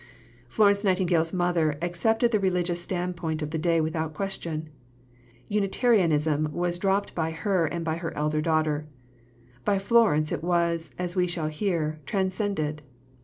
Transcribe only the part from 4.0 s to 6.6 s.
question. Unitarianism